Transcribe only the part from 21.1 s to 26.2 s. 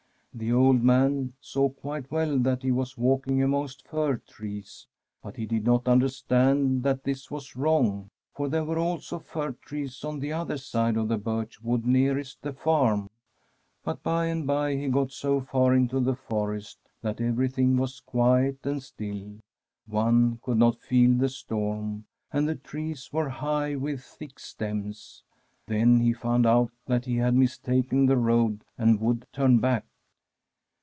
the storm, and the trees were high with thick stems— then he